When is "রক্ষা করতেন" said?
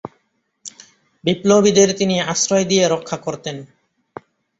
2.87-3.57